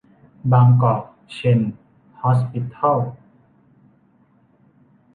[0.51, 1.01] บางกอก
[1.33, 1.59] เชน
[2.21, 2.99] ฮอสปิทอล